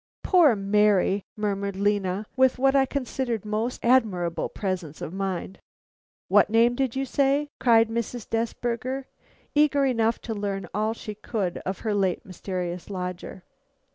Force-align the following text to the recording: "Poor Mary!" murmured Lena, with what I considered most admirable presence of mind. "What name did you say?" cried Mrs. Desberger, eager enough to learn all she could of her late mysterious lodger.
"Poor 0.23 0.55
Mary!" 0.55 1.27
murmured 1.35 1.75
Lena, 1.75 2.25
with 2.35 2.57
what 2.57 2.75
I 2.75 2.87
considered 2.87 3.45
most 3.45 3.85
admirable 3.85 4.49
presence 4.49 4.99
of 4.99 5.13
mind. 5.13 5.59
"What 6.27 6.49
name 6.49 6.73
did 6.73 6.95
you 6.95 7.05
say?" 7.05 7.51
cried 7.59 7.87
Mrs. 7.87 8.27
Desberger, 8.27 9.05
eager 9.53 9.85
enough 9.85 10.19
to 10.21 10.33
learn 10.33 10.67
all 10.73 10.95
she 10.95 11.13
could 11.13 11.59
of 11.67 11.81
her 11.81 11.93
late 11.93 12.25
mysterious 12.25 12.89
lodger. 12.89 13.43